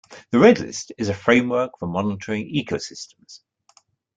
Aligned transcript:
The 0.31 0.39
Red 0.39 0.57
List 0.59 0.91
is 0.97 1.09
a 1.09 1.13
framework 1.13 1.77
for 1.77 1.85
monitoring 1.87 2.51
ecosystems. 2.51 3.41